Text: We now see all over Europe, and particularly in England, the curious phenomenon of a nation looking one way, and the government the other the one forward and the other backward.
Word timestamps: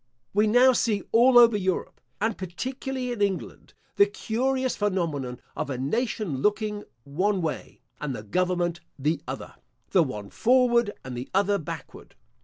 We 0.33 0.47
now 0.47 0.73
see 0.73 1.03
all 1.11 1.37
over 1.37 1.55
Europe, 1.55 2.01
and 2.19 2.35
particularly 2.35 3.11
in 3.11 3.21
England, 3.21 3.75
the 3.97 4.07
curious 4.07 4.75
phenomenon 4.75 5.39
of 5.55 5.69
a 5.69 5.77
nation 5.77 6.37
looking 6.41 6.85
one 7.03 7.39
way, 7.43 7.81
and 7.99 8.15
the 8.15 8.23
government 8.23 8.79
the 8.97 9.21
other 9.27 9.53
the 9.91 10.01
one 10.01 10.31
forward 10.31 10.89
and 11.05 11.15
the 11.15 11.29
other 11.35 11.59
backward. 11.59 12.15